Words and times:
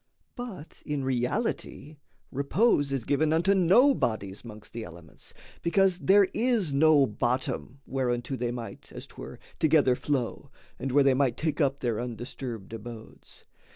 But 0.35 0.81
in 0.83 1.03
reality, 1.03 1.97
repose 2.31 2.91
is 2.91 3.05
given 3.05 3.31
Unto 3.31 3.53
no 3.53 3.93
bodies 3.93 4.43
'mongst 4.43 4.73
the 4.73 4.83
elements, 4.83 5.31
Because 5.61 5.99
there 5.99 6.23
is 6.33 6.73
no 6.73 7.05
bottom 7.05 7.81
whereunto 7.85 8.35
They 8.35 8.49
might, 8.49 8.91
as 8.91 9.05
'twere, 9.05 9.37
together 9.59 9.93
flow, 9.93 10.49
and 10.79 10.91
where 10.91 11.03
They 11.03 11.13
might 11.13 11.37
take 11.37 11.61
up 11.61 11.81
their 11.81 12.01
undisturbed 12.01 12.73
abodes. 12.73 13.45